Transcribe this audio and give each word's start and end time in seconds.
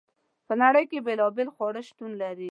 په 0.47 0.53
نړۍ 0.63 0.83
کې 0.91 1.05
بیلابیل 1.07 1.49
خواړه 1.55 1.81
شتون 1.87 2.11
لري. 2.21 2.39